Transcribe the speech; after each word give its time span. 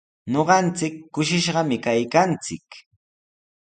Ñuqanchik 0.33 0.95
kushishqami 1.13 1.77
kaykanchik. 1.83 2.69